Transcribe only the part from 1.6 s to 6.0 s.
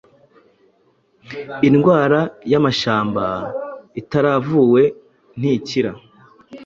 indwara y’amashamba itaravuwe ntikira